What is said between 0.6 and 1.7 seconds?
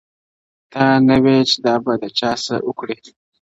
تا نۀ وې چې